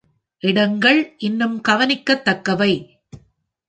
இடங்கள் 0.43 1.15
இன்னும் 1.17 1.61
கவனிக்கத்தக்கவை. 1.69 2.73